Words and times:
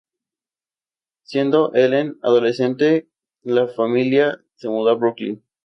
Siendo 1.21 1.75
Helen 1.75 2.17
adolescente, 2.23 3.11
la 3.43 3.67
familia 3.67 4.43
se 4.55 4.67
mudó 4.67 4.89
a 4.89 4.95
Brooklyn. 4.95 5.43